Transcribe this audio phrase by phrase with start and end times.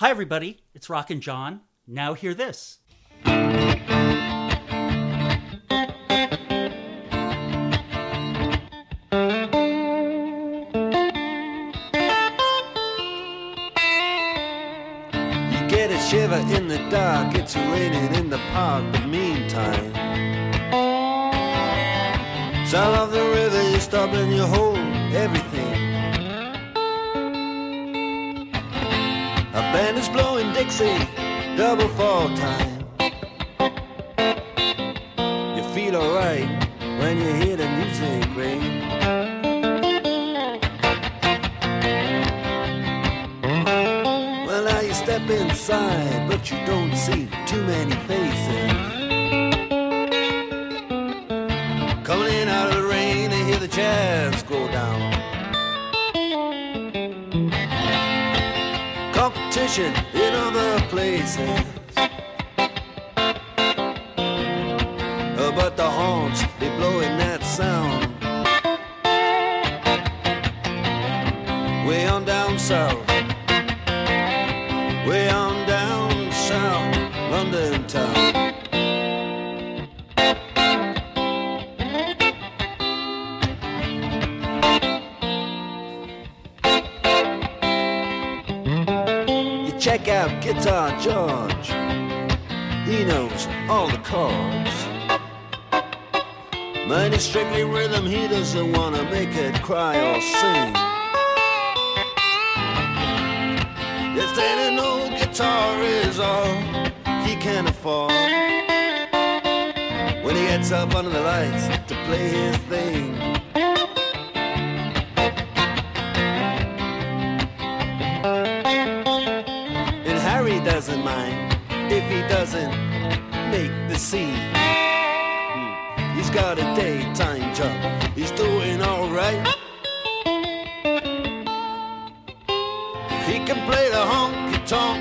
[0.00, 0.60] Hi, everybody.
[0.74, 1.62] It's Rockin' John.
[1.84, 2.78] Now, hear this.
[3.24, 3.32] You
[15.66, 19.92] get a shiver in the dark, it's raining in the park, but meantime.
[22.68, 24.77] Sound of the river, you stop and you hold
[30.78, 31.06] blowing
[31.56, 32.84] double fall time.
[35.56, 36.48] You feel alright
[37.00, 38.62] when you hear the music ring.
[44.46, 48.72] Well, now you step inside, but you don't see too many faces.
[52.04, 55.12] Coming in out of the rain, they hear the jazz go down.
[59.12, 59.92] Competition
[61.36, 61.77] in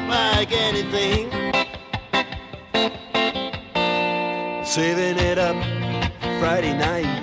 [0.07, 1.31] like anything.
[4.63, 5.55] Saving it up
[6.39, 7.21] Friday night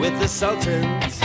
[0.00, 1.20] with the Sultans,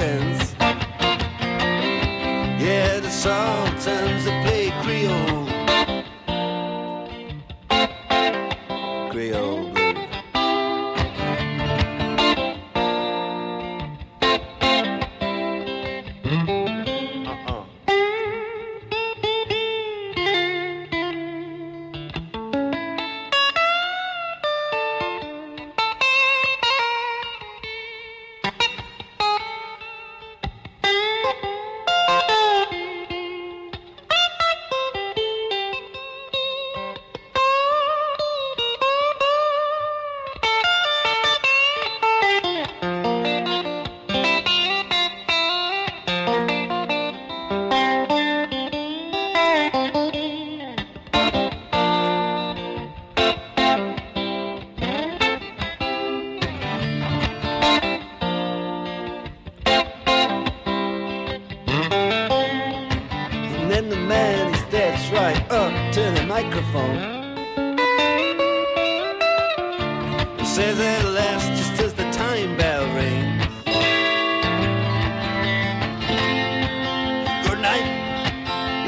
[0.00, 0.47] And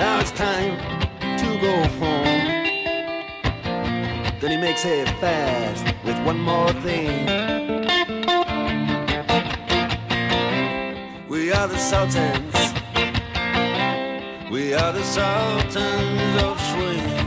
[0.01, 0.79] Now it's time
[1.21, 2.41] to go home.
[4.41, 7.27] Then he makes it fast with one more thing.
[11.29, 12.55] We are the Sultans.
[14.51, 17.20] We are the Sultans of Swing.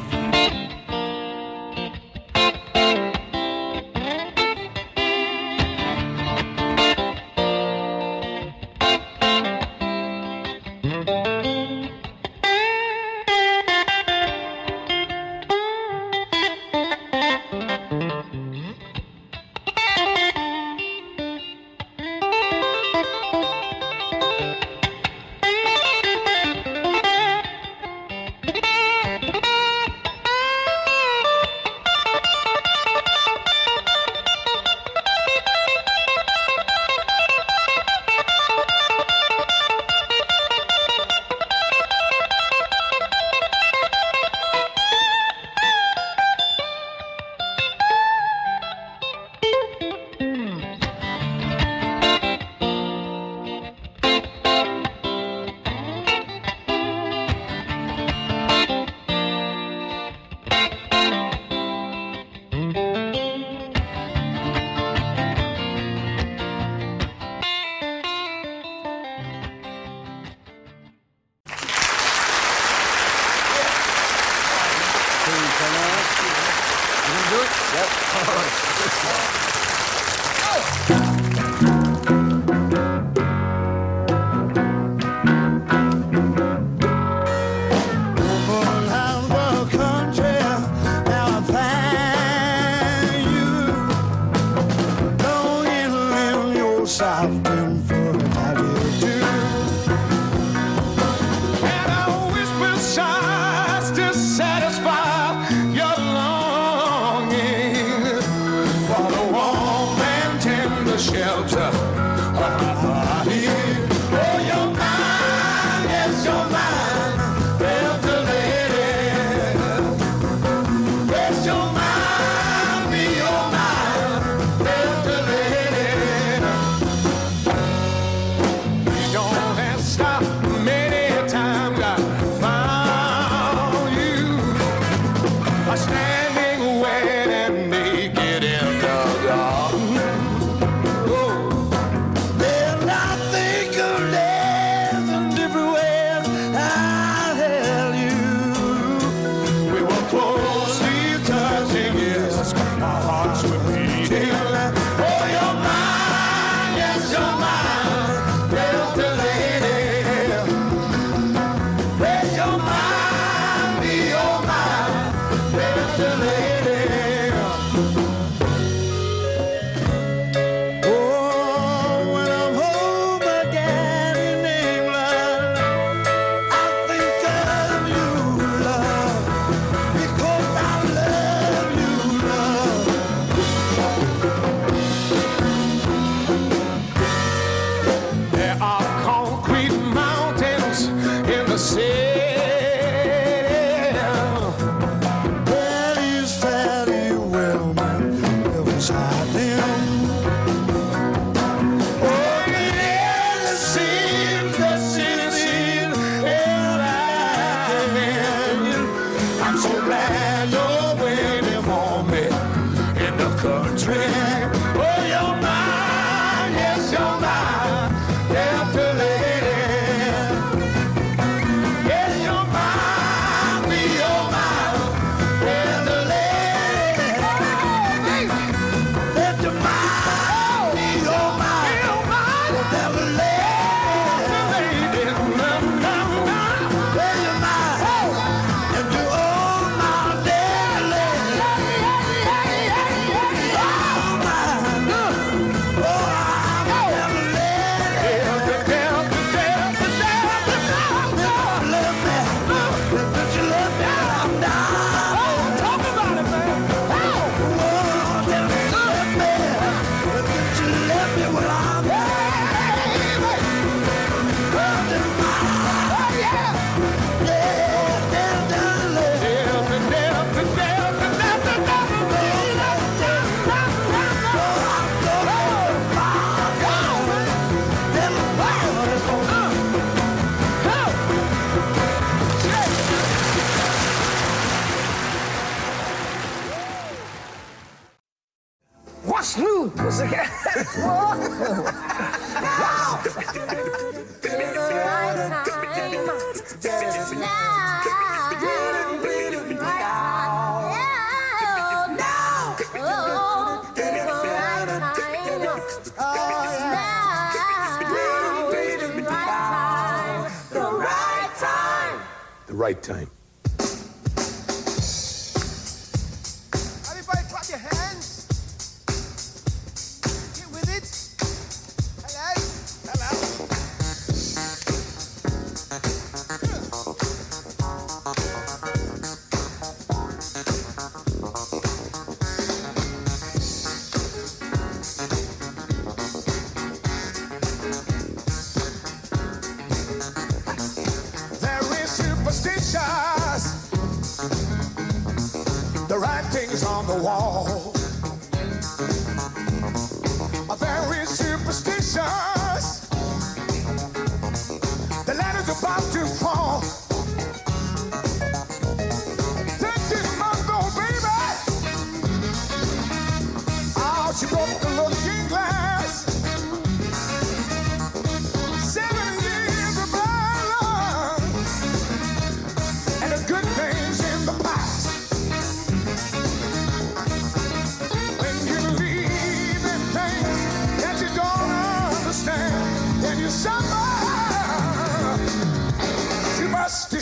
[312.83, 313.22] time.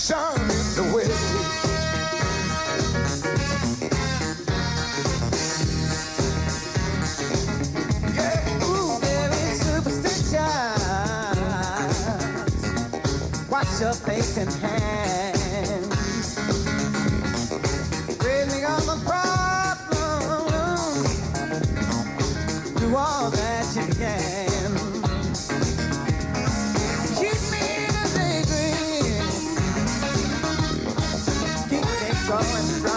[0.01, 1.08] salvation in the way.
[8.15, 9.00] Yeah, ooh.
[9.00, 10.51] There is superstition.
[13.50, 16.38] Wash your face and hands.
[18.24, 20.34] Raising all the problems.
[22.79, 24.50] Do all that you can.
[32.43, 32.90] and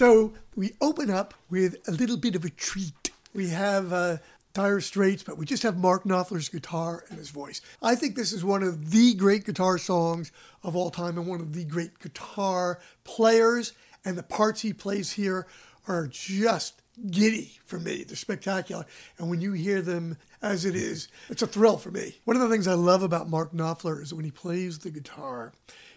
[0.00, 3.10] So we open up with a little bit of a treat.
[3.34, 4.16] We have uh,
[4.54, 7.60] Dire Straits, but we just have Mark Knopfler's guitar and his voice.
[7.82, 10.32] I think this is one of the great guitar songs
[10.62, 13.74] of all time and one of the great guitar players.
[14.02, 15.46] And the parts he plays here
[15.86, 18.02] are just giddy for me.
[18.02, 18.86] They're spectacular.
[19.18, 22.16] And when you hear them as it is, it's a thrill for me.
[22.24, 25.52] One of the things I love about Mark Knopfler is when he plays the guitar,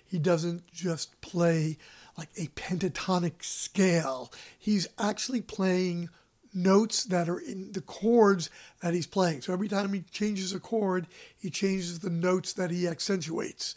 [0.06, 1.78] he doesn't just play
[2.17, 4.32] like a pentatonic scale.
[4.60, 6.10] He's actually playing
[6.54, 8.49] notes that are in the chords
[8.82, 9.41] that he's playing.
[9.41, 13.73] So every time he changes a chord, he changes the notes that he accentuates.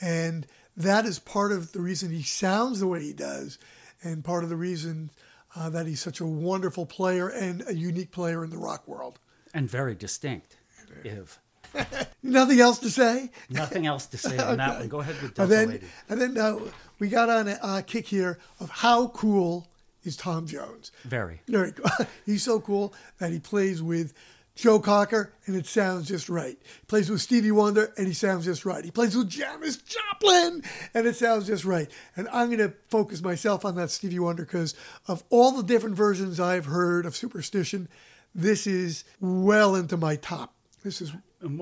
[0.00, 3.58] And that is part of the reason he sounds the way he does,
[4.02, 5.10] and part of the reason
[5.56, 9.18] uh, that he's such a wonderful player and a unique player in the rock world.
[9.52, 10.56] And very distinct.
[11.04, 11.38] If
[12.22, 13.30] Nothing else to say?
[13.48, 15.86] nothing else to say on that one, go ahead with Delta And then, Lady.
[16.08, 16.58] and then uh,
[17.00, 19.66] we got on a uh, kick here of how cool
[20.04, 20.92] is Tom Jones.
[21.04, 21.40] Very.
[21.48, 22.06] Very cool.
[22.26, 24.14] He's so cool that he plays with
[24.54, 26.58] Joe Cocker and it sounds just right.
[26.60, 28.84] He plays with Stevie Wonder and he sounds just right.
[28.84, 30.62] He plays with Janis Joplin
[30.94, 31.90] and it sounds just right.
[32.16, 34.74] And I'm going to focus myself on that Stevie Wonder because
[35.08, 37.88] of all the different versions I've heard of Superstition,
[38.34, 40.54] this is well into my top.
[40.82, 41.12] This is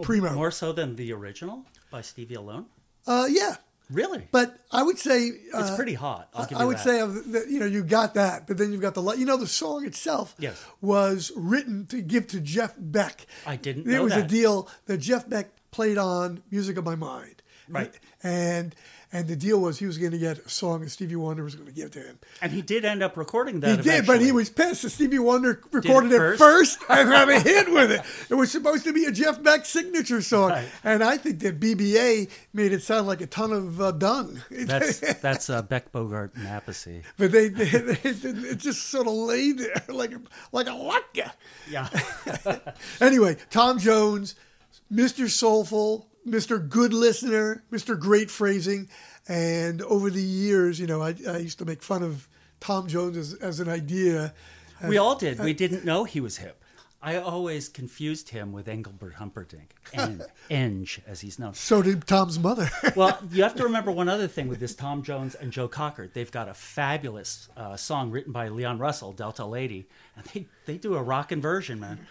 [0.03, 0.35] primo.
[0.35, 2.67] More so than the original by Stevie alone?
[3.07, 3.57] Uh, yeah,
[3.91, 4.29] Really?
[4.31, 6.29] but I would say it's uh, pretty hot.
[6.35, 6.85] I'll give I would that.
[6.85, 9.37] say, of the, you know, you got that, but then you've got the, you know,
[9.39, 10.63] the song itself Yes.
[10.81, 13.27] was written to give to Jeff Beck.
[13.47, 17.43] I didn't It was a deal that Jeff Beck played on Music of My Mind.
[17.69, 17.93] Right.
[18.23, 18.75] And
[19.13, 21.55] and the deal was he was going to get a song that Stevie Wonder was
[21.55, 22.19] going to give to him.
[22.43, 23.79] And he did end up recording that.
[23.79, 26.39] He did, but he was pissed that Stevie Wonder recorded it first?
[26.39, 28.03] first and had a hit with it.
[28.29, 30.69] It was supposed to be a Jeff Beck signature song, Right.
[30.85, 34.43] and I think that BBA made it sound like a ton of uh, dung.
[34.51, 37.03] That's that's uh, Beck Bogert and Appice.
[37.17, 40.21] but they, they, they it just sort of laid there like a,
[40.53, 41.33] like a lacquer.
[41.71, 41.89] Yeah.
[43.01, 44.35] Anyway, Tom Jones,
[44.93, 45.29] Mr.
[45.29, 46.67] Soulful, Mr.
[46.67, 47.99] Good Listener, Mr.
[47.99, 48.89] Great Phrasing,
[49.29, 52.29] and over the years, you know, I, I used to make fun of
[52.61, 54.35] Tom Jones as, as an idea.
[54.87, 55.39] we all did.
[55.39, 56.63] We didn't know he was hip.
[57.01, 61.55] I always confused him with Engelbert Humperdinck, and Enge, as he's known.
[61.55, 62.69] So did Tom's mother.
[62.97, 66.09] Well, you have to remember one other thing with this Tom Jones and Joe Cocker.
[66.13, 69.87] They've got a fabulous uh, song written by Leon Russell, Delta Lady,
[70.17, 72.09] and they, they do a rockin' version, man.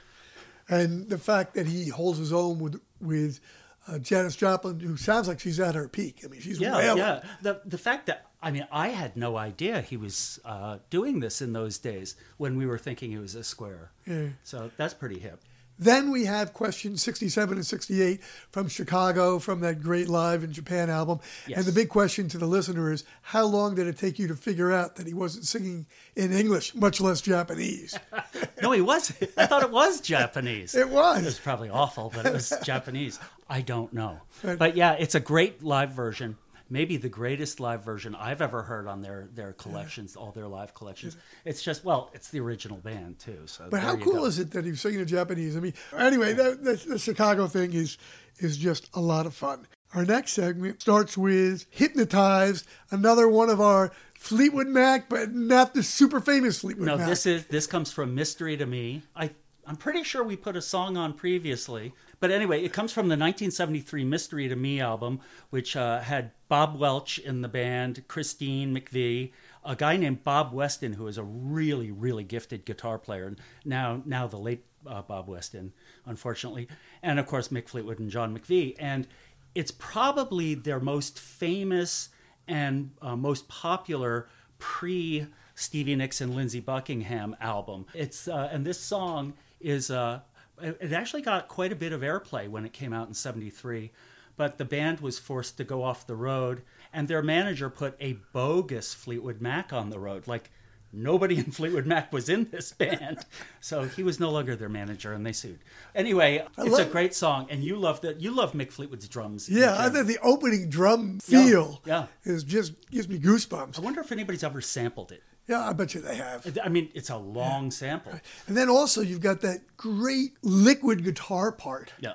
[0.70, 3.42] and the fact that he holds his own with with
[3.88, 6.22] uh, Janis Joplin, who sounds like she's at her peak.
[6.24, 6.98] I mean, she's Yeah, wailing.
[6.98, 7.24] yeah.
[7.42, 11.42] The the fact that I mean, I had no idea he was uh, doing this
[11.42, 13.92] in those days when we were thinking he was a square.
[14.06, 14.28] Yeah.
[14.44, 15.42] So that's pretty hip.
[15.80, 20.90] Then we have questions 67 and 68 from Chicago from that great Live in Japan
[20.90, 21.20] album.
[21.48, 21.60] Yes.
[21.60, 24.36] And the big question to the listener is how long did it take you to
[24.36, 25.86] figure out that he wasn't singing
[26.16, 27.98] in English, much less Japanese?
[28.60, 29.14] No, he was.
[29.38, 30.74] I thought it was Japanese.
[30.74, 31.22] It was.
[31.22, 33.20] It was probably awful, but it was Japanese.
[33.48, 34.20] I don't know.
[34.42, 36.38] But yeah, it's a great live version.
[36.70, 40.74] Maybe the greatest live version I've ever heard on their their collections, all their live
[40.74, 41.18] collections.
[41.46, 43.44] It's just well, it's the original band too.
[43.46, 44.26] So But how cool go.
[44.26, 45.56] is it that he's singing in Japanese?
[45.56, 47.98] I mean, anyway, that, that, the Chicago thing is
[48.40, 49.68] is just a lot of fun.
[49.94, 55.84] Our next segment starts with "Hypnotized," another one of our Fleetwood Mac, but not the
[55.84, 57.06] super famous Fleetwood No, Mac.
[57.06, 59.04] No, this is this comes from Mystery to Me.
[59.16, 59.32] I
[59.66, 63.14] I'm pretty sure we put a song on previously, but anyway, it comes from the
[63.14, 69.32] 1973 Mystery to Me album, which uh, had Bob Welch in the band, Christine McVie,
[69.64, 73.36] a guy named Bob Weston, who is a really really gifted guitar player.
[73.66, 75.74] Now now the late uh, Bob Weston,
[76.06, 76.68] unfortunately,
[77.04, 79.08] and of course Mick Fleetwood and John McVie, and
[79.54, 82.10] it's probably their most famous
[82.48, 84.28] and uh, most popular
[84.60, 87.86] pre Stevie Nicks and Lindsey Buckingham album.
[87.94, 90.22] It's uh, and this song is uh,
[90.62, 93.92] it actually got quite a bit of airplay when it came out in '73,
[94.36, 96.62] but the band was forced to go off the road,
[96.94, 100.52] and their manager put a bogus Fleetwood Mac on the road, like.
[100.94, 103.20] Nobody in Fleetwood Mac was in this band,
[103.60, 105.60] so he was no longer their manager, and they sued.
[105.94, 108.22] Anyway, it's a great song, and you love that.
[108.22, 109.50] You love Mick Fleetwood's drums.
[109.50, 112.06] yeah, I think the opening drum Yeah, feel yeah.
[112.24, 113.78] is just gives me goosebumps.
[113.78, 115.22] I wonder if anybody's ever sampled it.
[115.48, 116.58] Yeah, I bet you they have.
[116.64, 118.14] I mean, it's a long sample.
[118.48, 121.94] And then also you've got that great liquid guitar part.
[122.00, 122.14] Yeah.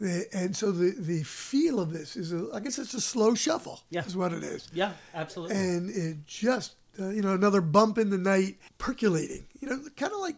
[0.00, 3.34] The- And so the, the feel of this is, a, I guess it's a slow
[3.34, 3.82] shuffle.
[3.90, 4.04] Yeah.
[4.04, 4.68] Is what it is.
[4.72, 5.56] Yeah, absolutely.
[5.56, 9.46] And it just, uh, you know, another bump in the night, percolating.
[9.60, 10.36] You know, kind of like,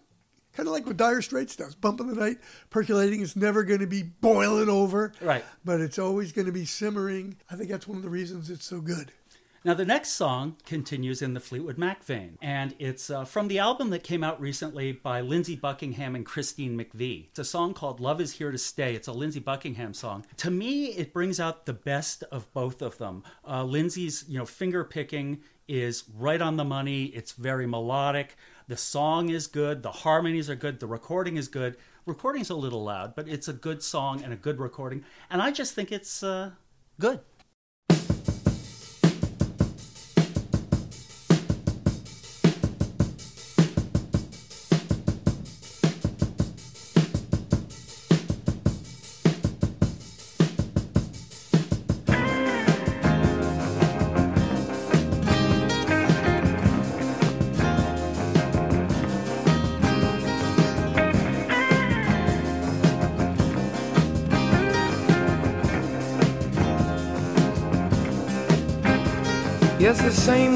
[0.52, 1.76] kind of like what Dire Straits does.
[1.76, 2.38] Bump in the night,
[2.70, 3.22] percolating.
[3.22, 5.12] It's never going to be boiling over.
[5.20, 5.44] Right.
[5.64, 7.36] But it's always going to be simmering.
[7.48, 9.12] I think that's one of the reasons it's so good.
[9.64, 13.60] Now, the next song continues in the Fleetwood Mac vein, and it's uh, from the
[13.60, 17.28] album that came out recently by Lindsey Buckingham and Christine McVie.
[17.28, 18.96] It's a song called Love is Here to Stay.
[18.96, 20.26] It's a Lindsey Buckingham song.
[20.38, 23.22] To me, it brings out the best of both of them.
[23.46, 27.04] Uh, Lindsey's, you know, finger picking is right on the money.
[27.04, 28.36] It's very melodic.
[28.66, 29.84] The song is good.
[29.84, 30.80] The harmonies are good.
[30.80, 31.76] The recording is good.
[32.04, 35.04] Recording's a little loud, but it's a good song and a good recording.
[35.30, 36.50] And I just think it's uh,
[36.98, 37.20] good.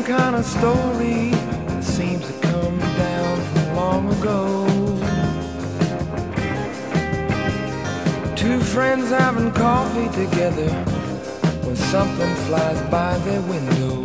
[0.07, 4.65] Kind of story that seems to come down from long ago.
[8.37, 10.71] Two friends having coffee together
[11.65, 14.05] when something flies by their window.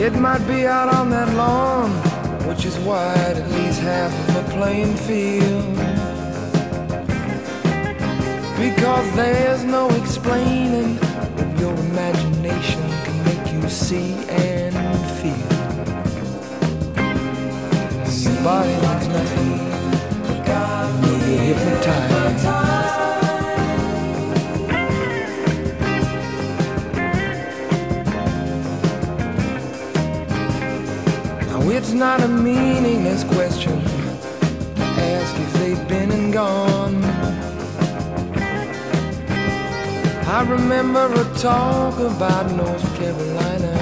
[0.00, 1.90] It might be out on that lawn,
[2.46, 5.74] which is wide at least half of a playing field.
[8.56, 11.07] Because there's no explaining
[11.60, 14.74] your imagination can make you see and
[15.18, 15.34] feel.
[18.24, 19.50] Your body means nothing.
[20.28, 22.44] You'll get hypnotized.
[31.46, 33.80] Now it's not a meaningless question
[34.76, 37.07] to ask if they've been and gone.
[40.30, 43.72] I remember a talk about North Carolina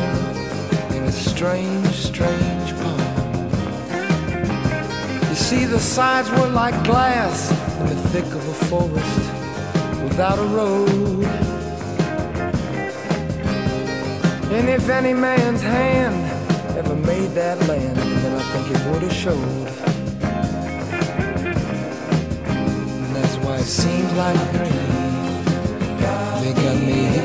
[0.95, 3.53] in a strange, strange pond.
[5.29, 9.19] You see, the sides were like glass in the thick of a forest
[10.05, 11.25] without a road.
[14.53, 16.25] And if any man's hand
[16.79, 19.69] ever made that land, then I think it would have showed.
[23.03, 24.96] And that's why it seems like a dream.
[26.47, 27.16] They got me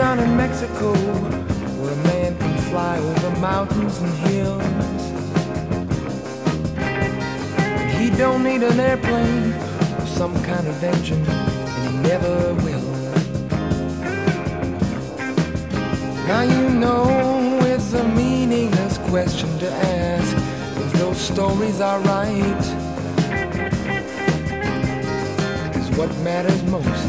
[0.00, 0.94] down in Mexico
[1.78, 5.02] where a man can fly over mountains and hills.
[6.78, 9.52] And he don't need an airplane
[9.98, 12.88] or some kind of engine, and he never will.
[16.30, 20.34] Now you know it's a meaningless question to ask
[20.82, 22.64] if those stories are right.
[25.74, 27.08] Cause what matters most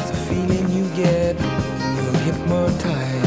[0.00, 1.53] is the feeling you get
[2.54, 3.22] when you're.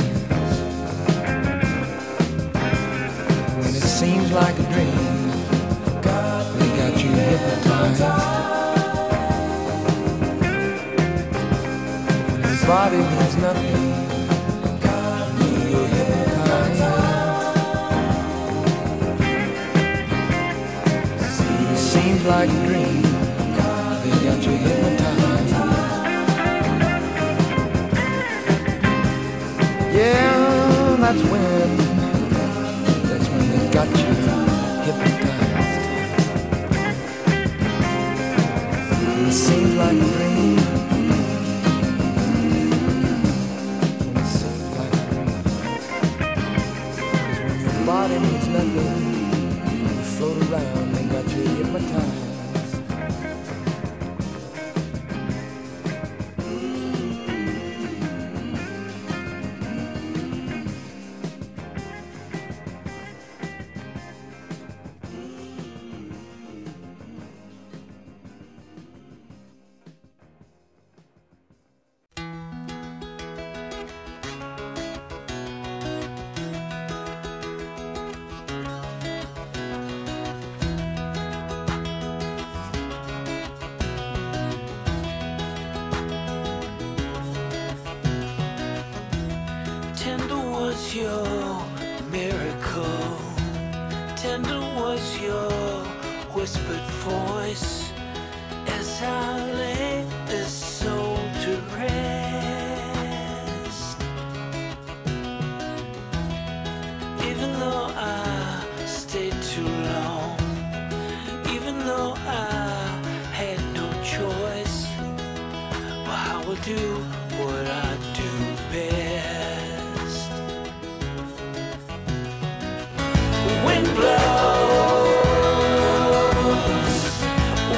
[3.59, 5.03] When it seems like a dream,
[6.59, 7.99] they got you hypnotized.
[12.43, 13.81] Your body means nothing.
[15.71, 16.83] you're hypnotized.
[21.73, 23.01] It seems like a dream.
[24.03, 25.06] They got you hypnotized.
[29.97, 31.77] Yeah, that's when.
[33.09, 34.16] That's when they got you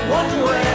[0.10, 0.69] one way,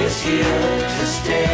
[0.00, 1.51] is here to stay.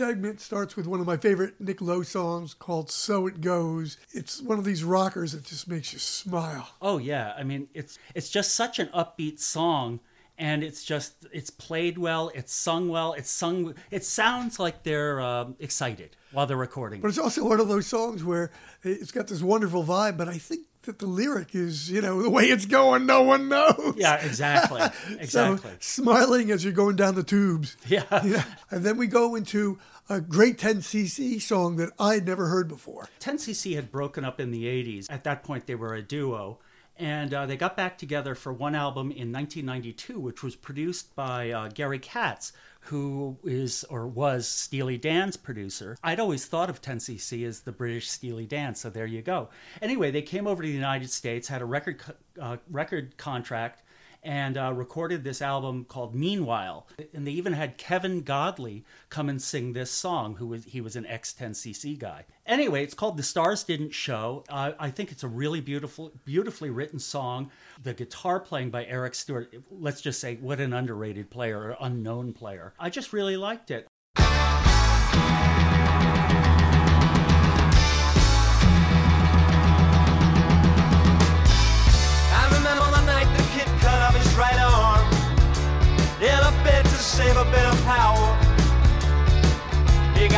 [0.00, 3.96] Next segment starts with one of my favorite Nick Lowe songs called So It Goes.
[4.12, 6.68] It's one of these rockers that just makes you smile.
[6.82, 10.00] Oh yeah, I mean it's it's just such an upbeat song,
[10.36, 13.74] and it's just it's played well, it's sung well, it's sung.
[13.90, 17.00] It sounds like they're um, excited while they're recording.
[17.00, 18.50] But it's also one of those songs where
[18.82, 22.30] it's got this wonderful vibe, but I think that the lyric is, you know, the
[22.30, 23.94] way it's going, no one knows.
[23.96, 24.80] Yeah, exactly,
[25.18, 25.70] exactly.
[25.70, 27.76] So smiling as you're going down the tubes.
[27.86, 28.04] Yeah.
[28.24, 28.44] yeah.
[28.70, 29.78] And then we go into
[30.08, 33.08] a great 10cc song that I'd never heard before.
[33.20, 35.06] 10cc had broken up in the 80s.
[35.10, 36.58] At that point, they were a duo.
[36.98, 41.50] And uh, they got back together for one album in 1992, which was produced by
[41.50, 42.52] uh, Gary Katz,
[42.86, 45.96] who is or was Steely Dan's producer.
[46.02, 49.48] I'd always thought of 10cc as the British Steely Dan, so there you go.
[49.82, 53.82] Anyway, they came over to the United States, had a record co- uh, record contract,
[54.26, 56.88] and uh, recorded this album called Meanwhile.
[57.14, 60.96] And they even had Kevin Godley come and sing this song, who was he was
[60.96, 62.24] an ex 10cc guy.
[62.44, 66.70] Anyway, it's called "The Stars Didn't Show." Uh, I think it's a really beautiful, beautifully
[66.70, 67.50] written song.
[67.82, 69.54] The guitar playing by Eric Stewart.
[69.70, 72.74] Let's just say, what an underrated player or unknown player.
[72.80, 73.86] I just really liked it.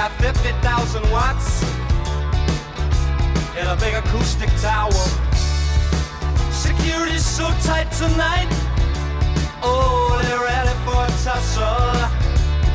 [0.08, 1.62] Got 50,000 watts
[3.58, 4.92] in a big acoustic tower.
[6.50, 8.48] Security's so tight tonight.
[9.62, 11.92] Oh, they're ready for a tussle.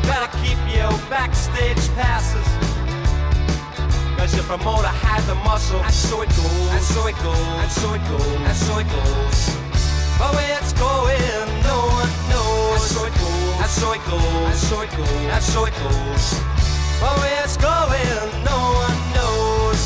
[0.03, 2.47] Better keep your backstage passes.
[4.17, 5.79] Cause your promoter had the muscle.
[5.79, 6.69] And so it goes.
[6.71, 7.37] And so it goes.
[7.37, 8.35] And so it goes.
[8.47, 9.39] And so it goes.
[10.19, 12.79] But where it's going, no one knows.
[12.79, 13.61] And so it goes.
[13.63, 14.23] And so it goes.
[14.23, 15.09] And so it goes.
[15.09, 16.62] And so it goes.
[17.03, 19.81] Where it's going, no one knows.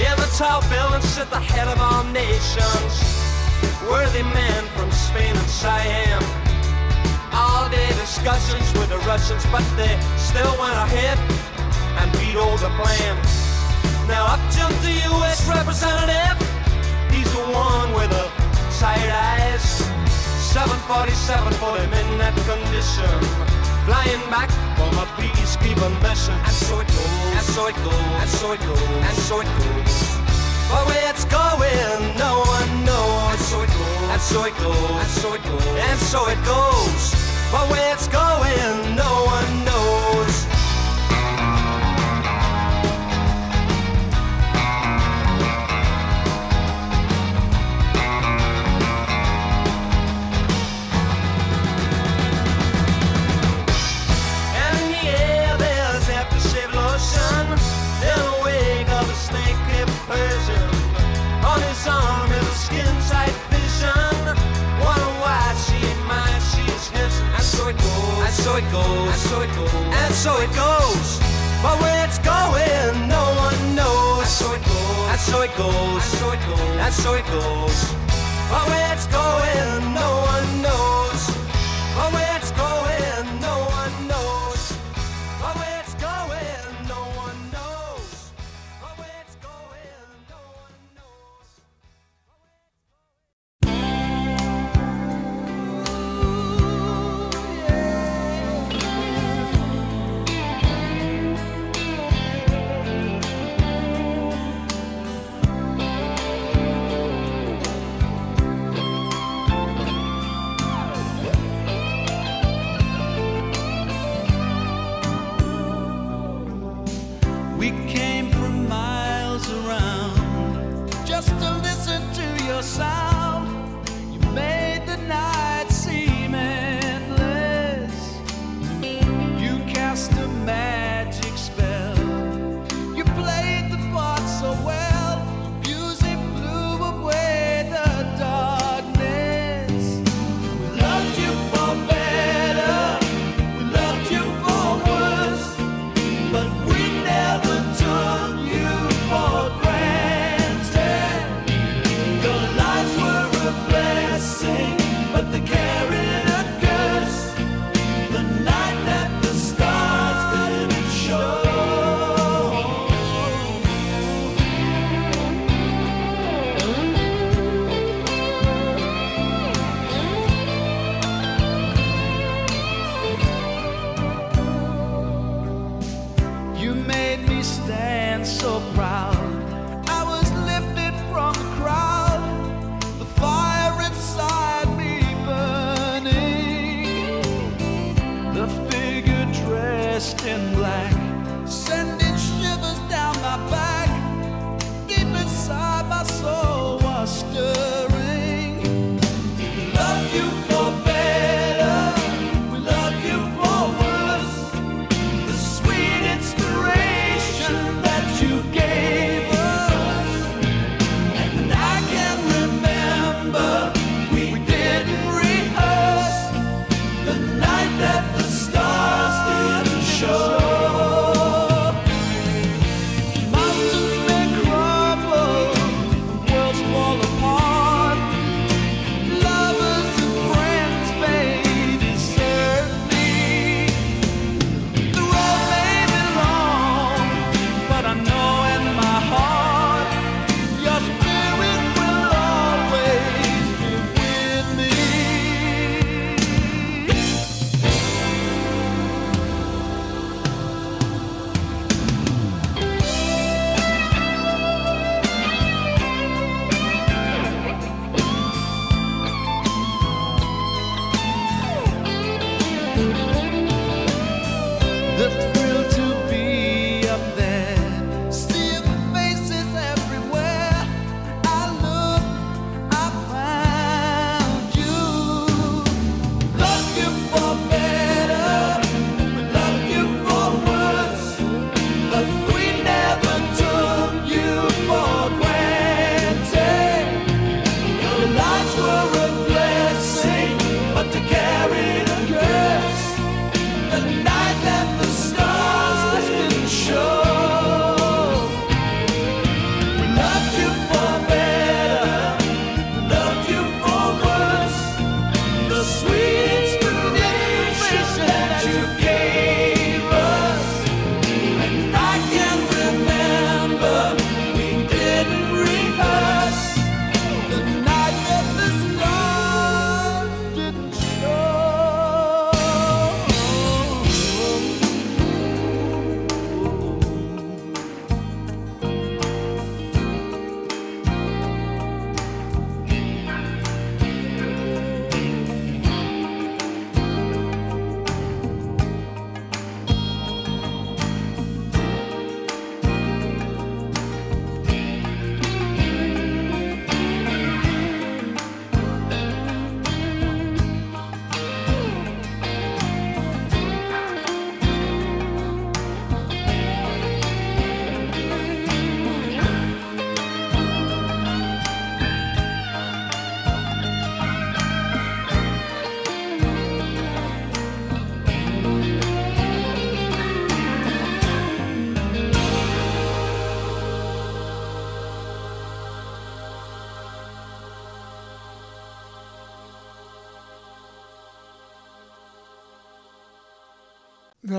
[0.00, 2.92] In the tall building sit the head of all nations.
[3.88, 6.24] Worthy men from Spain and Siam.
[7.32, 11.16] All day discussions with the Russians, but they still went ahead
[12.00, 13.16] and beat all the plan.
[14.08, 15.46] Now up jumped the U.S.
[15.48, 16.36] representative.
[17.12, 18.39] He's the one with the
[18.80, 19.84] tired eyes.
[20.56, 23.12] 747 for him in that condition.
[23.84, 24.48] Flying back
[24.80, 26.32] from a peacekeeping mission.
[26.48, 27.36] And so it goes.
[27.36, 28.08] And so it goes.
[28.24, 28.80] And so it goes.
[29.04, 29.96] And so it goes.
[30.72, 33.36] But where it's going, no one knows.
[33.36, 34.08] And so it goes.
[34.16, 34.90] And so it goes.
[35.04, 35.66] And so it goes.
[35.84, 37.02] And so it goes.
[37.52, 40.29] But where it's going, no one knows.
[68.60, 69.72] It goes, and so it goes.
[69.72, 71.08] And so it goes.
[71.62, 74.20] But where it's going, no one knows.
[74.20, 77.26] And so it goes, and so it goes, and so it goes, and so it
[77.26, 77.78] goes.
[78.50, 81.19] But where it's going, no one knows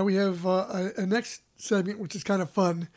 [0.01, 0.65] Now we have uh,
[0.97, 2.87] a, a next segment, which is kind of fun.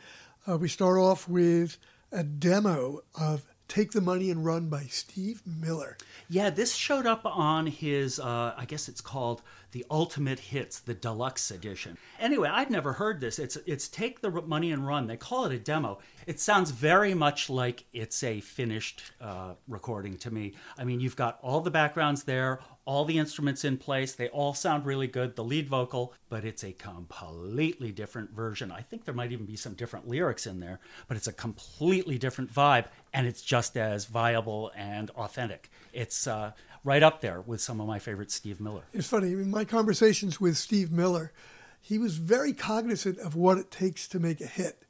[0.49, 1.77] Uh, we start off with
[2.11, 5.97] a demo of "Take the Money and Run" by Steve Miller.
[6.27, 10.95] Yeah, this showed up on his, uh, I guess it's called the Ultimate Hits, the
[10.95, 11.99] deluxe edition.
[12.19, 13.37] Anyway, I'd never heard this.
[13.37, 15.05] It's it's Take the Money and Run.
[15.05, 15.99] They call it a demo.
[16.25, 20.55] It sounds very much like it's a finished uh, recording to me.
[20.75, 24.13] I mean, you've got all the backgrounds there, all the instruments in place.
[24.13, 25.35] They all sound really good.
[25.35, 28.71] The lead vocal, but it's a completely different version.
[28.71, 32.17] I think there might even be some different lyrics in there, but it's a completely
[32.17, 35.69] different vibe, and it's just as viable and authentic.
[35.93, 36.51] It's uh,
[36.83, 38.83] right up there with some of my favorite Steve Miller.
[38.93, 41.33] It's funny, in my conversations with Steve Miller,
[41.81, 44.83] he was very cognizant of what it takes to make a hit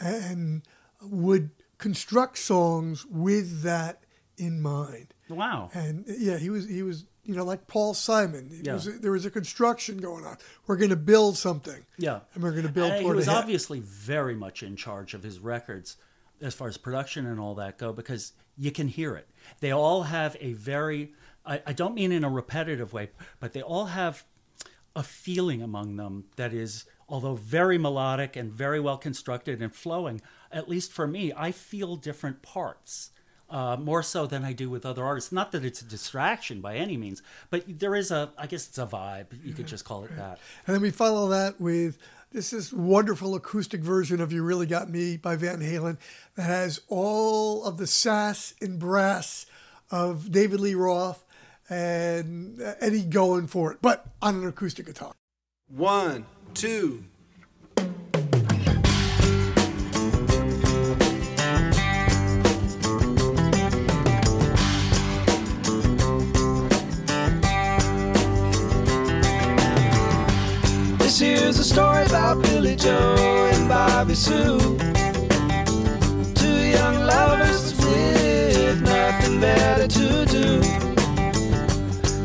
[0.00, 0.62] and
[1.02, 4.04] would construct songs with that
[4.36, 5.14] in mind.
[5.28, 5.70] Wow.
[5.74, 8.50] And yeah, he was he was you know like Paul Simon.
[8.62, 8.74] Yeah.
[8.74, 10.38] was, there was a construction going on.
[10.66, 11.84] We're going to build something.
[11.98, 12.92] Yeah, and we're going to build.
[12.92, 15.96] And he was obviously very much in charge of his records
[16.40, 19.28] as far as production and all that go because you can hear it.
[19.60, 21.12] They all have a very,
[21.46, 23.10] I, I don't mean in a repetitive way,
[23.40, 24.24] but they all have
[24.94, 30.20] a feeling among them that is, although very melodic and very well constructed and flowing,
[30.50, 33.10] at least for me, I feel different parts.
[33.52, 35.30] Uh, more so than I do with other artists.
[35.30, 38.78] Not that it's a distraction by any means, but there is a, I guess it's
[38.78, 39.26] a vibe.
[39.44, 40.38] You could just call it that.
[40.66, 41.98] And then we follow that with
[42.32, 45.98] this is wonderful acoustic version of "You Really Got Me" by Van Halen
[46.34, 49.44] that has all of the sass and brass
[49.90, 51.22] of David Lee Roth
[51.68, 55.12] and uh, Eddie going for it, but on an acoustic guitar.
[55.68, 56.24] One,
[56.54, 57.04] two.
[71.62, 73.14] A story about Billy Joe
[73.52, 74.58] and Bobby Sue.
[76.34, 80.60] Two young lovers with nothing better to do.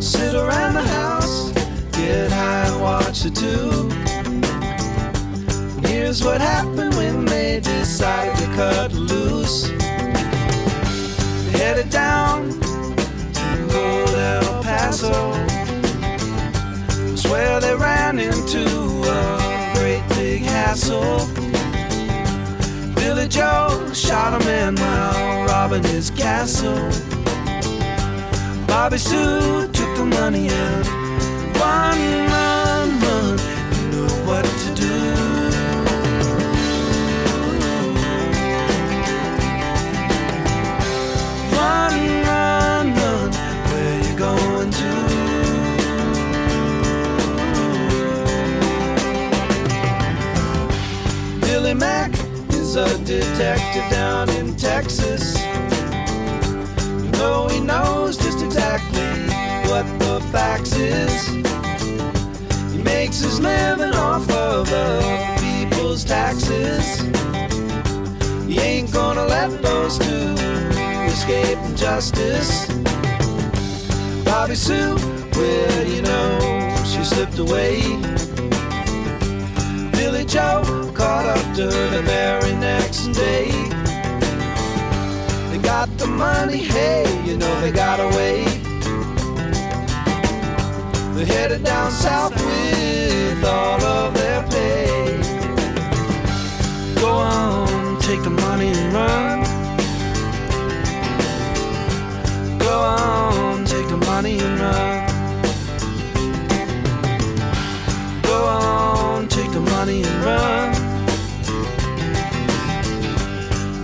[0.01, 1.51] Sit around the house,
[1.91, 3.91] get high and watch the tube.
[5.85, 9.69] Here's what happened when they decided to cut loose.
[11.51, 12.59] Headed down
[13.33, 15.46] to old El Paso
[17.29, 18.63] where they ran into
[19.03, 21.27] a great big hassle.
[22.95, 26.89] Billy Joe shot a man while robbing his castle.
[28.67, 30.87] Bobby Sue took the money and
[31.57, 31.97] run,
[51.77, 52.11] Mack
[52.53, 55.37] is a detective down in Texas.
[57.03, 59.01] You know he knows just exactly
[59.69, 61.27] what the facts is.
[62.73, 67.01] He makes his living off of the people's taxes.
[68.47, 70.33] He ain't gonna let those two
[71.05, 72.67] escape justice.
[74.25, 74.95] Bobby Sue,
[75.33, 78.46] well, you know, she slipped away.
[80.27, 83.49] Joe caught up to the very next day.
[85.49, 88.43] They got the money, hey, you know they got away.
[91.15, 95.17] They headed down south with all of their pay.
[96.99, 99.43] Go on, take the money and run.
[102.59, 104.96] Go on, take the money and run.
[110.27, 110.69] Run.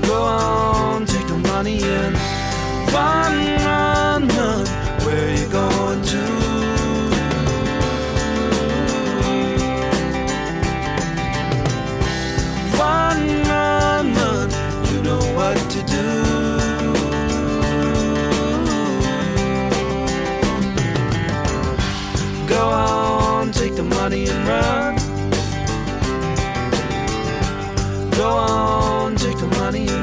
[0.01, 2.15] Go on, take the money and
[2.93, 3.33] run,
[3.67, 4.65] run, run.
[5.05, 6.23] Where you going to?
[12.79, 13.19] Run,
[13.51, 14.49] run, run.
[14.91, 16.07] You know what to do.
[22.47, 24.92] Go on, take the money and run.
[28.23, 30.02] Go on, take the money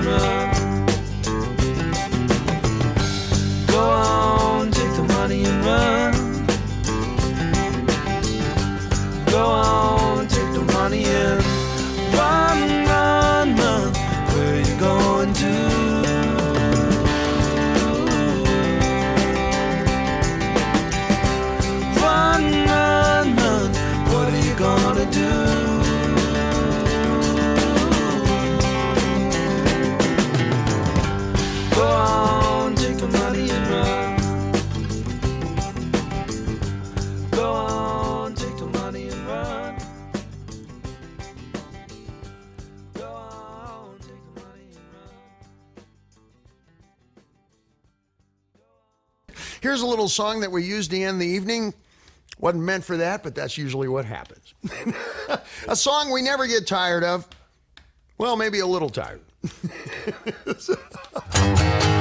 [49.71, 51.73] Here's a little song that we used to end the evening.
[52.41, 54.53] Wasn't meant for that, but that's usually what happens.
[55.69, 57.29] a song we never get tired of.
[58.19, 59.21] Well, maybe a little tired.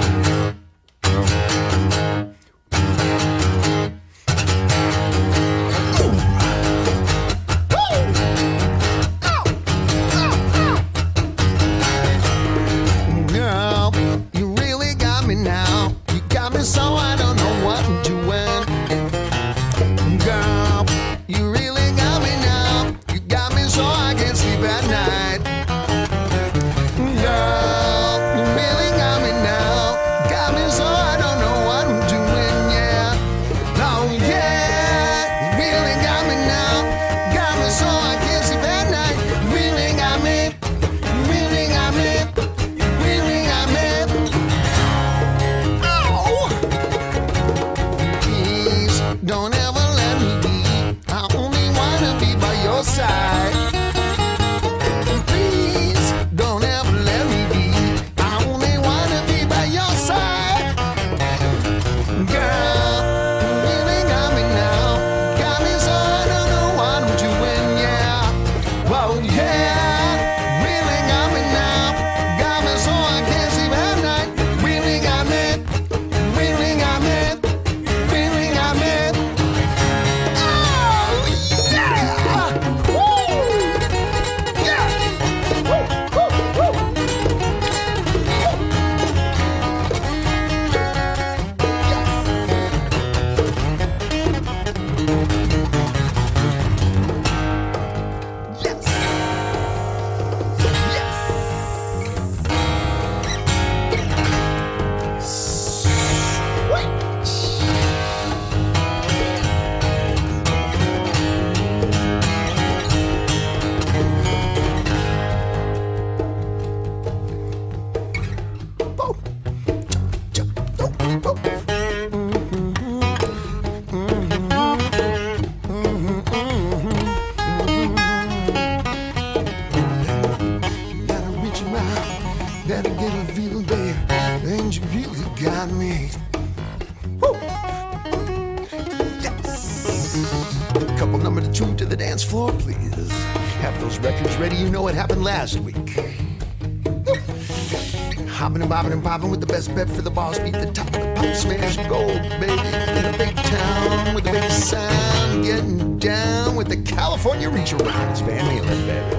[149.09, 150.37] popping with the best bet for the boss.
[150.37, 152.51] Beat the top of the pop, smash gold, baby.
[152.99, 155.43] In a big town with a big sound.
[155.43, 158.11] Getting down with the California reach around.
[158.11, 159.15] It's Van Halen, baby.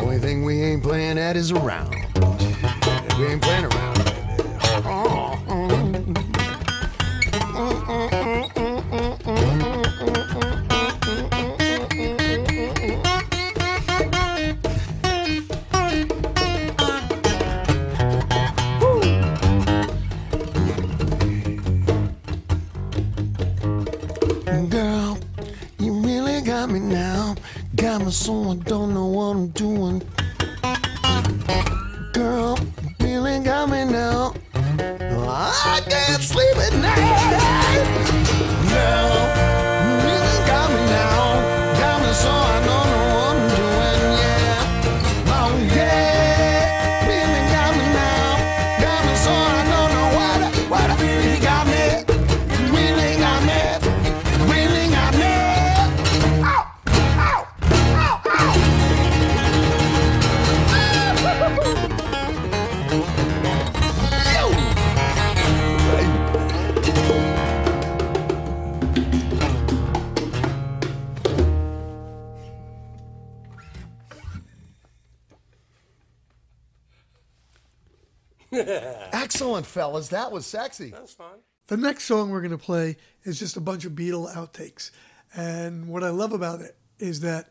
[0.00, 1.90] Only thing we ain't playing at is around.
[3.18, 4.01] We ain't playing around,
[79.72, 80.08] fellas.
[80.08, 80.90] That was sexy.
[80.90, 81.38] That's fine.
[81.68, 84.90] The next song we're going to play is just a bunch of Beatle outtakes.
[85.34, 87.48] And what I love about it is that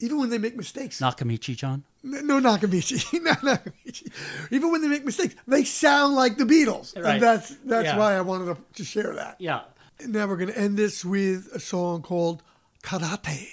[0.00, 1.84] even when they make mistakes, Nakamichi John.
[2.04, 4.12] N- no Nakamichi, no Nakamichi,
[4.50, 6.94] even when they make mistakes, they sound like the Beatles.
[6.96, 7.14] Right.
[7.14, 7.98] And that's that's Yeah.
[7.98, 9.36] why I wanted to, to share that.
[9.38, 9.62] Yeah.
[9.98, 12.42] And now we're going to end this with a song called
[12.82, 13.48] Karate.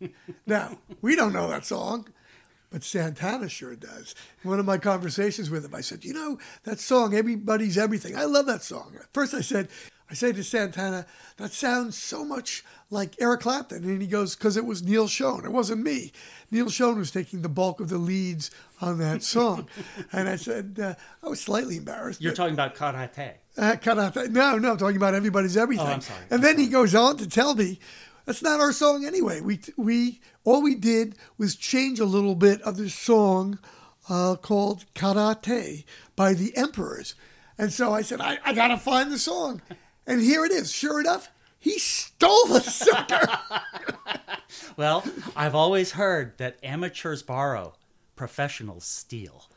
[0.46, 2.08] now, we don't know that song,
[2.70, 4.14] but Santana sure does.
[4.42, 8.16] In one of my conversations with him, I said, "You know that song, Everybody's Everything.
[8.16, 9.68] I love that song." At first, I said,
[10.10, 11.06] "I said to Santana,
[11.36, 15.44] that sounds so much like Eric Clapton," and he goes, "Because it was Neal Schon.
[15.44, 16.12] It wasn't me.
[16.50, 18.50] Neal Schon was taking the bulk of the leads
[18.80, 19.68] on that song."
[20.12, 22.20] and I said, uh, I was slightly embarrassed.
[22.20, 23.32] You're but- talking about karate.
[23.56, 24.28] uh, that.
[24.30, 25.86] No, no, I'm talking about everybody's everything.
[25.86, 26.20] Oh, I'm sorry.
[26.30, 27.80] And then he goes on to tell me
[28.28, 29.40] that's not our song anyway.
[29.40, 33.58] We we all we did was change a little bit of this song
[34.10, 37.14] uh, called Karate by the Emperors.
[37.56, 39.62] And so I said, I, I gotta find the song.
[40.06, 40.70] And here it is.
[40.70, 43.26] Sure enough, he stole the sucker.
[44.78, 45.04] Well,
[45.36, 47.74] I've always heard that amateurs borrow,
[48.14, 49.50] professionals steal.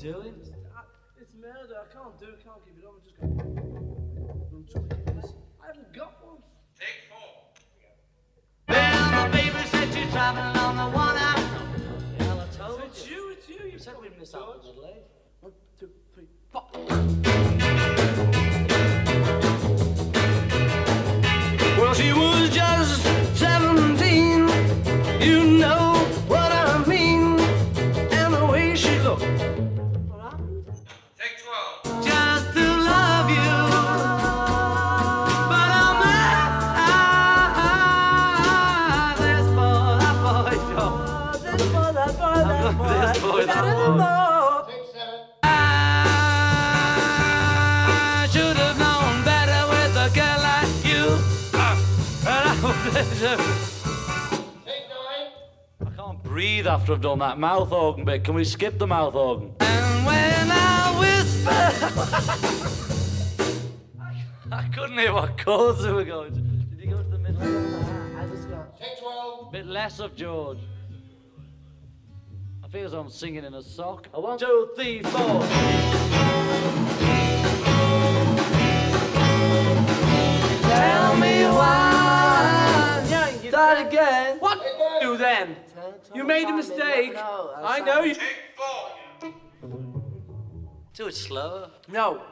[0.00, 0.34] What are you doing?
[1.20, 1.76] It's murder.
[1.76, 2.42] I can't do it.
[2.42, 2.94] Can't keep it on.
[2.94, 4.88] I'm just going.
[5.62, 6.38] I haven't got one.
[8.66, 11.38] Well, the baby said she's traveling on the one out.
[12.18, 13.14] Well, I told It's you.
[13.16, 13.30] you.
[13.32, 13.66] It's you.
[13.72, 15.04] You said we'd miss out on the late.
[15.42, 16.64] One, two, three, four.
[21.76, 23.02] Well, she was just
[23.38, 24.48] 17.
[25.20, 25.89] You know
[56.70, 58.22] after I've done that mouth organ bit.
[58.22, 59.52] Can we skip the mouth organ?
[59.58, 61.50] And when I whisper,
[64.52, 66.40] I couldn't hear what chords they were going to.
[66.40, 67.42] Did you go to the middle?
[67.42, 68.78] I just got.
[68.78, 69.50] Take 12.
[69.50, 70.60] bit less of George.
[72.62, 74.06] I feel as though I'm singing in a sock.
[74.14, 75.40] A one, two, three, four.
[80.70, 83.04] Tell me why.
[83.10, 84.38] Yeah, you That again.
[84.38, 84.79] What do
[85.20, 85.56] then?
[86.14, 87.14] You made a mistake.
[87.16, 88.14] I know you.
[88.14, 88.22] Take
[88.56, 88.90] 4.
[90.94, 91.70] Do it slower.
[91.88, 92.22] No.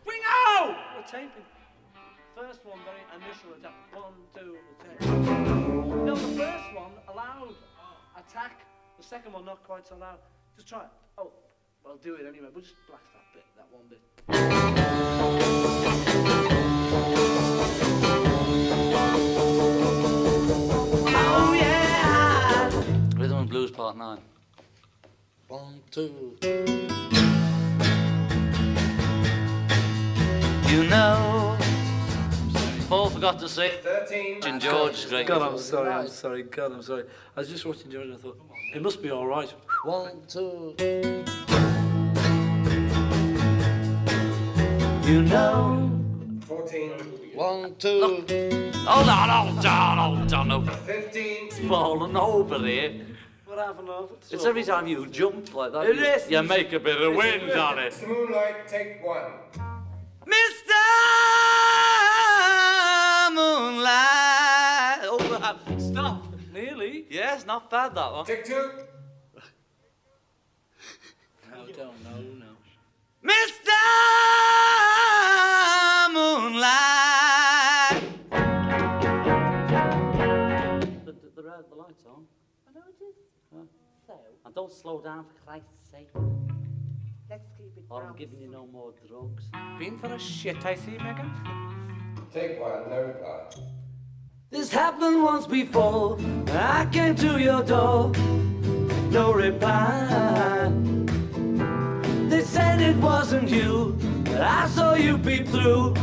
[0.05, 0.75] Ringo!
[0.95, 1.45] We're taping.
[2.35, 3.73] First one, very initial attack.
[3.93, 4.99] One, two, attack.
[6.05, 7.55] No, the first one, allowed
[8.17, 8.65] attack.
[8.97, 10.17] The second one, not quite so loud.
[10.57, 10.89] Just try it.
[11.17, 11.31] Oh,
[11.85, 12.49] well, do it anyway.
[12.53, 14.01] We'll just blast that bit, that one bit.
[21.07, 22.69] Oh, yeah!
[23.17, 24.19] Rhythm and Blues Part 9.
[25.47, 26.35] One, two.
[30.67, 31.57] You know,
[32.87, 34.43] Paul forgot to say 13.
[34.45, 35.25] and George is great.
[35.25, 37.05] God, I'm sorry, I'm sorry, God, I'm sorry.
[37.35, 38.39] I was just watching George and I thought,
[38.75, 39.51] it must be all right.
[39.83, 40.75] One, two.
[45.03, 45.91] You know.
[46.41, 46.91] 14.
[47.33, 48.23] One, two.
[48.85, 50.47] Hold on, hold on, hold on.
[50.47, 50.61] No.
[50.61, 51.47] 15.
[51.47, 53.01] It's falling over here.
[53.45, 54.11] What happened off?
[54.29, 55.85] It's every time you jump like that.
[55.87, 56.29] It you, is.
[56.29, 57.99] you make a bit of wind on it.
[58.07, 59.21] Moonlight, take 1.
[60.27, 60.71] Mr.
[63.35, 64.99] Moonlight.
[65.03, 65.75] Oh.
[65.77, 66.25] Stop.
[66.53, 67.05] Nearly.
[67.09, 68.25] Yes, not bad that one.
[68.25, 68.53] Take 2.
[71.51, 72.51] No, don't, no, no.
[73.23, 73.79] Mr.
[76.13, 78.01] Moonlight.
[81.05, 82.23] The, the, the, red- the light's on.
[82.67, 83.15] I know it is.
[84.07, 84.13] So,
[84.45, 86.09] And don't slow down for Christ's sake.
[87.29, 89.45] let's keep it Or I'm giving you no more drugs.
[89.79, 91.31] Been for a shit, I see, Megan.
[92.35, 92.89] Take 1.
[92.89, 93.39] No reply.
[94.51, 96.17] This happened once before.
[96.49, 98.11] I came to your door,
[99.09, 100.69] no reply.
[102.27, 105.95] They said it wasn't you, but I saw you peep through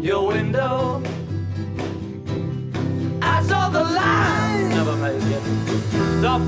[0.00, 1.02] your window.
[3.20, 4.68] I saw the light.
[4.70, 5.42] Never made it.
[6.20, 6.40] Stop.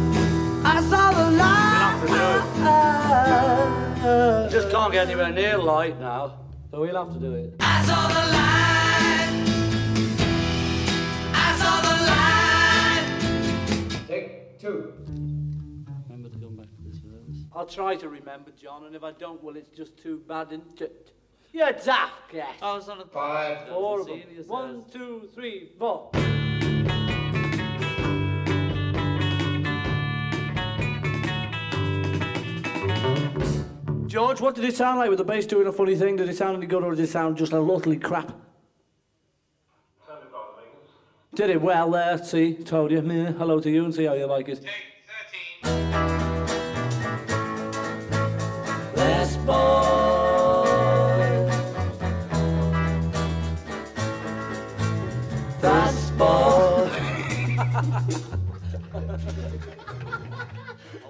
[0.64, 1.70] I saw the light.
[4.50, 6.41] Just can't get anywhere near light now,
[6.72, 7.54] so we'll have to do it.
[7.60, 9.28] I saw the light.
[11.34, 11.94] I saw the
[13.90, 14.08] light.
[14.08, 14.94] Take two.
[16.08, 17.44] Remember to come back to this verse.
[17.54, 20.80] I'll try to remember, John, and if I don't, well, it's just too bad, isn't
[20.80, 21.12] it?
[21.52, 22.56] You're daft, yes.
[22.62, 23.68] I was on a five.
[23.68, 24.06] Four.
[24.46, 26.10] One, two, three, four.
[34.12, 36.16] George, what did it sound like with the bass doing a funny thing?
[36.16, 38.30] Did it sound any good or did it sound just like lotly crap?
[41.34, 43.00] Did it well there, uh, see, told you.
[43.00, 44.60] Hello to you and see how you like it.
[44.60, 44.70] Take
[48.94, 49.46] 13.
[49.46, 49.56] Boy.
[56.18, 56.90] Boy.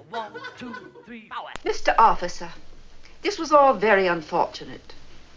[0.09, 0.73] One, two,
[1.05, 1.49] three, power.
[1.65, 1.93] Mr.
[1.97, 2.49] Officer.
[3.23, 4.93] This was all very unfortunate,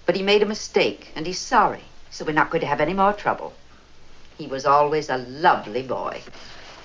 [0.07, 2.95] but he made a mistake and he's sorry, so we're not going to have any
[2.95, 3.55] more trouble.
[4.37, 6.20] He was always a lovely boy.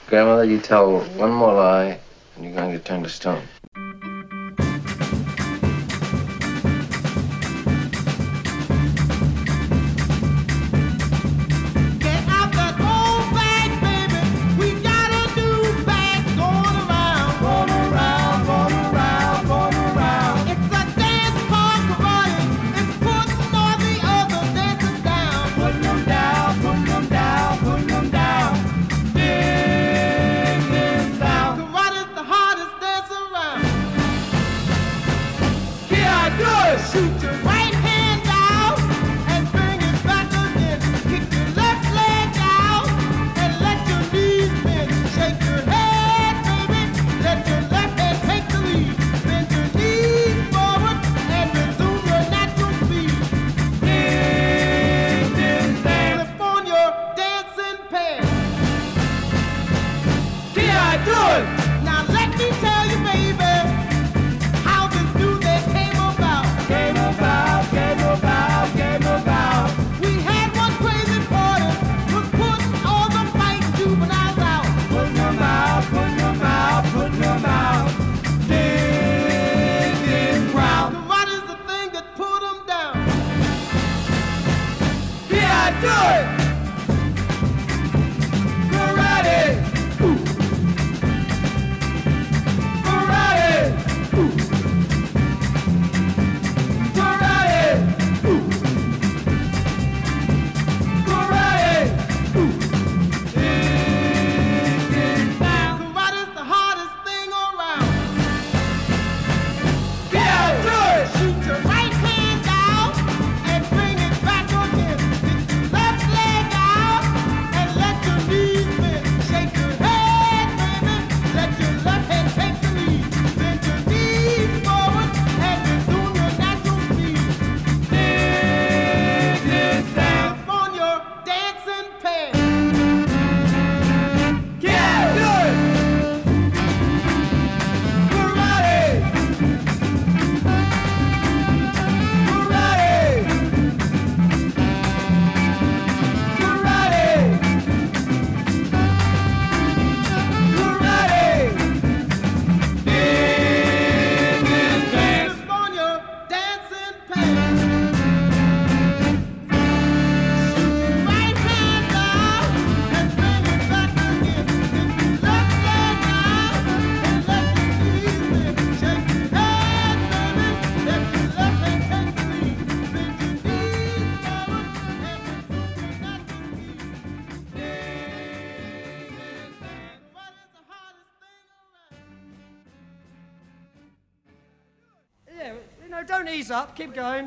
[0.05, 1.99] Grandmother, you tell one more lie
[2.35, 3.41] and you're going to turn to stone.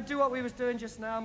[0.06, 1.20] do what we was doing just now,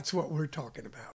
[0.00, 1.09] that's what we're talking about.